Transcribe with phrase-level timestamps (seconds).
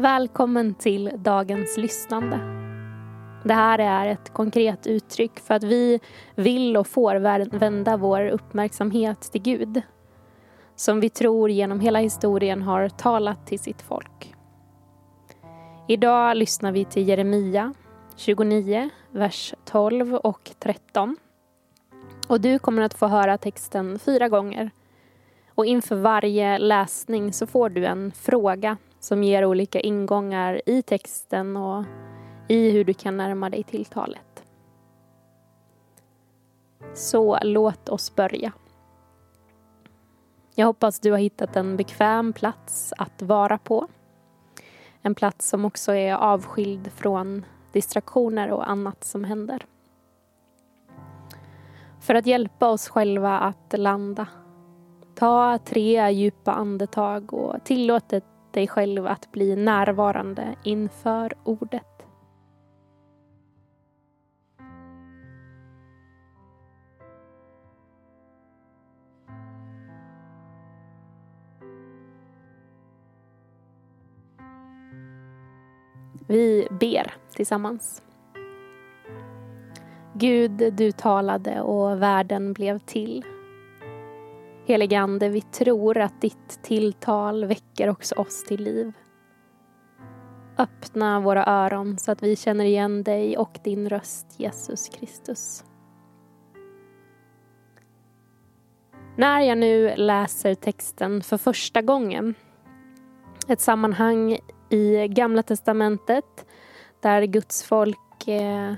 [0.00, 2.36] Välkommen till dagens lyssnande.
[3.44, 6.00] Det här är ett konkret uttryck för att vi
[6.34, 7.16] vill och får
[7.58, 9.82] vända vår uppmärksamhet till Gud
[10.76, 14.34] som vi tror genom hela historien har talat till sitt folk.
[15.88, 17.74] Idag lyssnar vi till Jeremia
[18.16, 21.16] 29, vers 12 och 13.
[22.28, 24.70] Och du kommer att få höra texten fyra gånger.
[25.54, 31.56] Och inför varje läsning så får du en fråga som ger olika ingångar i texten
[31.56, 31.84] och
[32.48, 34.44] i hur du kan närma dig tilltalet.
[36.94, 38.52] Så låt oss börja.
[40.54, 43.86] Jag hoppas du har hittat en bekväm plats att vara på.
[45.02, 49.66] En plats som också är avskild från distraktioner och annat som händer.
[52.00, 54.26] För att hjälpa oss själva att landa.
[55.14, 58.12] Ta tre djupa andetag och tillåt
[58.52, 61.86] dig själv att bli närvarande inför ordet.
[76.28, 78.02] Vi ber tillsammans.
[80.14, 83.24] Gud, du talade och världen blev till.
[84.70, 88.92] Helige Ande, vi tror att ditt tilltal väcker också oss till liv.
[90.58, 95.64] Öppna våra öron så att vi känner igen dig och din röst, Jesus Kristus.
[99.16, 102.34] När jag nu läser texten för första gången,
[103.48, 104.38] ett sammanhang
[104.70, 106.46] i Gamla Testamentet
[107.00, 108.74] där Guds folk eh,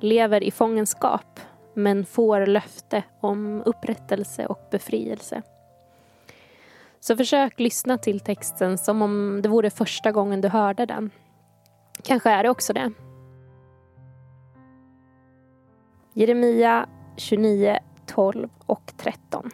[0.00, 1.40] lever i fångenskap
[1.74, 5.42] men får löfte om upprättelse och befrielse.
[7.00, 11.10] Så försök lyssna till texten som om det vore första gången du hörde den.
[12.02, 12.92] Kanske är det också det.
[16.12, 16.86] Jeremia
[17.16, 19.50] 29, 12 och 13.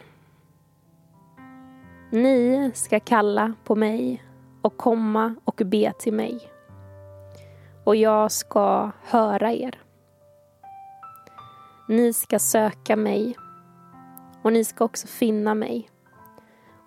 [2.11, 4.23] Ni ska kalla på mig
[4.61, 6.39] och komma och be till mig.
[7.83, 9.86] Och jag ska höra er.
[11.89, 13.35] Ni ska söka mig
[14.41, 15.89] och ni ska också finna mig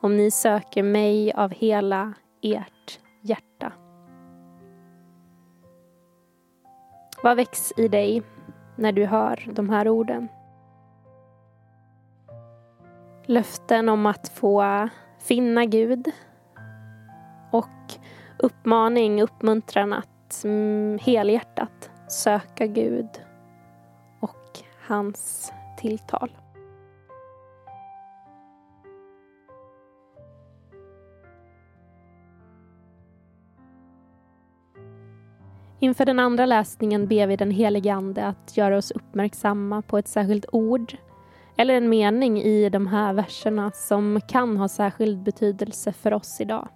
[0.00, 3.72] om ni söker mig av hela ert hjärta.
[7.22, 8.22] Vad väcks i dig
[8.76, 10.28] när du hör de här orden?
[13.26, 14.88] Löften om att få
[15.18, 16.10] finna Gud
[17.52, 17.94] och
[18.38, 23.08] uppmaning, uppmuntran att mm, helhjärtat söka Gud
[24.90, 26.30] hans tilltal.
[35.78, 40.08] Inför den andra läsningen ber vi den helige Ande att göra oss uppmärksamma på ett
[40.08, 40.96] särskilt ord
[41.56, 46.68] eller en mening i de här verserna som kan ha särskild betydelse för oss idag.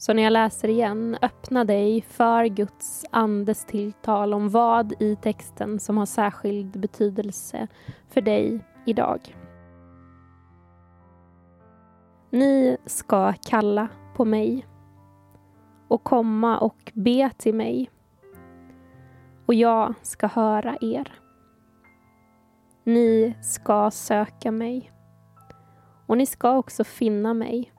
[0.00, 5.80] Så när jag läser igen, öppna dig för Guds andes tilltal om vad i texten
[5.80, 7.68] som har särskild betydelse
[8.08, 9.36] för dig idag.
[12.30, 14.66] Ni ska kalla på mig
[15.88, 17.90] och komma och be till mig
[19.46, 21.12] och jag ska höra er.
[22.84, 24.92] Ni ska söka mig
[26.06, 27.72] och ni ska också finna mig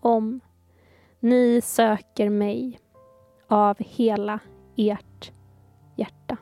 [0.00, 0.40] om
[1.20, 2.78] ni söker mig
[3.46, 4.40] av hela
[4.76, 5.32] ert
[5.96, 6.36] hjärta.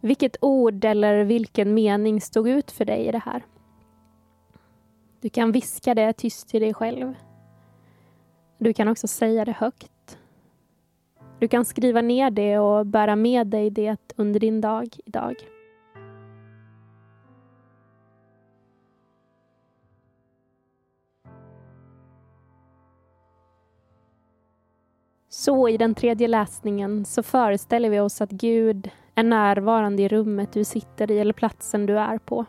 [0.00, 3.44] Vilket ord eller vilken mening stod ut för dig i det här?
[5.20, 7.14] Du kan viska det tyst till dig själv.
[8.58, 10.18] Du kan också säga det högt.
[11.38, 15.34] Du kan skriva ner det och bära med dig det under din dag idag.
[25.44, 30.52] Så i den tredje läsningen så föreställer vi oss att Gud är närvarande i rummet
[30.52, 32.44] du sitter i eller platsen du är på.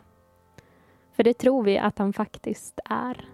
[1.11, 3.29] För det tror vi att han faktiskt är.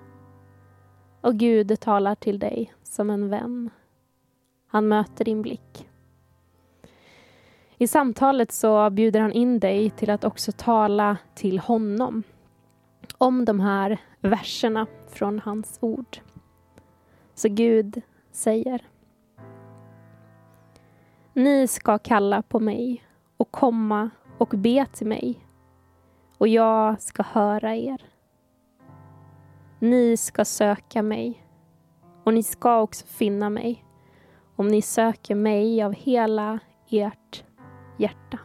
[1.22, 3.70] Och Gud talar till dig som en vän.
[4.68, 5.88] Han möter din blick.
[7.78, 12.24] I samtalet så bjuder han in dig till att också tala till honom
[13.18, 16.18] om de här verserna från hans ord.
[17.36, 18.91] Så Gud säger
[21.34, 23.04] ni ska kalla på mig
[23.38, 25.48] och komma och be till mig
[26.38, 28.02] och jag ska höra er.
[29.80, 31.46] Ni ska söka mig
[32.24, 33.86] Och ni ska också finna mig
[34.56, 37.44] om ni söker mig av hela ert
[37.98, 38.40] hjärta.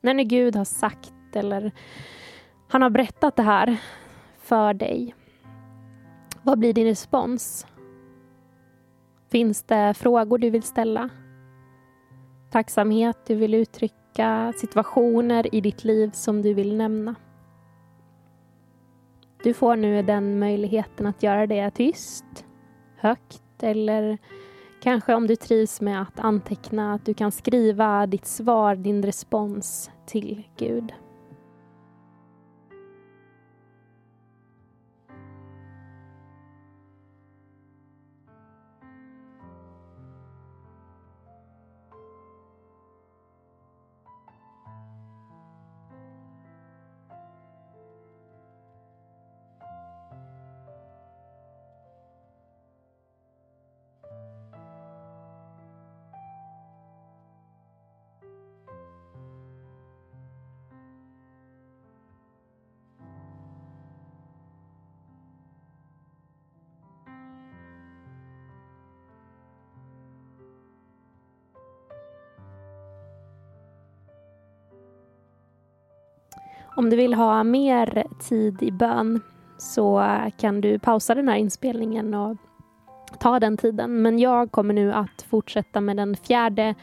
[0.00, 1.72] När nu Gud har sagt eller
[2.68, 3.76] han har berättat det här
[4.38, 5.14] för dig,
[6.42, 7.66] vad blir din respons?
[9.30, 11.08] Finns det frågor du vill ställa?
[12.50, 14.52] Tacksamhet du vill uttrycka?
[14.56, 17.14] Situationer i ditt liv som du vill nämna?
[19.42, 22.44] Du får nu den möjligheten att göra det tyst,
[22.96, 24.18] högt eller
[24.82, 29.90] kanske om du trivs med att anteckna att du kan skriva ditt svar, din respons
[30.06, 30.92] till Gud.
[76.76, 79.20] Om du vill ha mer tid i bön
[79.58, 80.04] så
[80.36, 82.36] kan du pausa den här inspelningen och
[83.20, 84.02] ta den tiden.
[84.02, 86.74] Men jag kommer nu att fortsätta med den fjärde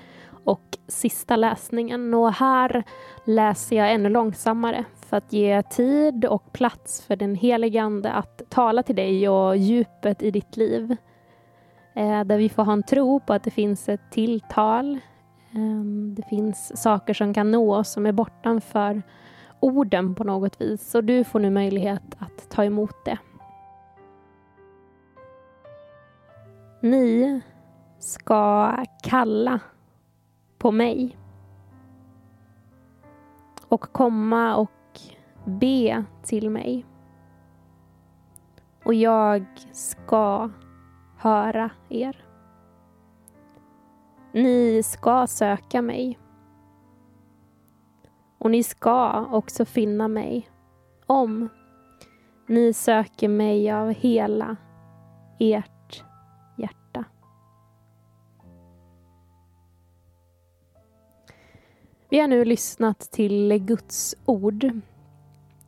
[0.44, 2.84] och sista läsningen och här
[3.26, 8.42] läser jag ännu långsammare för att ge tid och plats för den helige Ande att
[8.50, 10.96] tala till dig och djupet i ditt liv.
[11.96, 15.00] Eh, där vi får ha en tro på att det finns ett tilltal.
[15.56, 19.02] Ehm, det finns saker som kan nå oss som är bortanför
[19.64, 23.18] orden på något vis och du får nu möjlighet att ta emot det.
[26.82, 27.42] Ni
[28.00, 28.72] ska
[29.04, 29.60] kalla
[30.58, 31.18] på mig
[33.68, 35.00] och komma och
[35.46, 36.86] be till mig.
[38.84, 40.50] Och jag ska
[41.18, 42.26] höra er.
[44.32, 46.20] Ni ska söka mig
[48.44, 50.50] och ni ska också finna mig
[51.06, 51.50] om
[52.48, 54.56] ni söker mig av hela
[55.40, 56.04] ert
[56.58, 57.06] hjärta.
[62.10, 64.80] Vi har nu lyssnat till Guds ord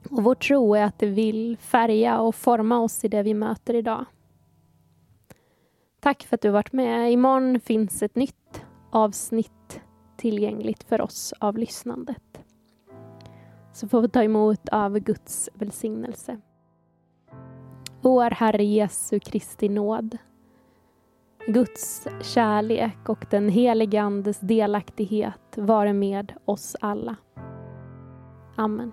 [0.09, 3.73] och vår tro är att det vill färga och forma oss i det vi möter
[3.73, 4.05] idag.
[5.99, 7.11] Tack för att du varit med.
[7.11, 9.81] Imorgon finns ett nytt avsnitt
[10.17, 12.21] tillgängligt för oss av lyssnandet
[13.75, 16.37] så får vi ta emot av Guds välsignelse.
[18.01, 20.17] Vår Herre Jesu Kristi nåd,
[21.47, 27.15] Guds kärlek och den helige Andes delaktighet vare med oss alla.
[28.55, 28.91] Amen.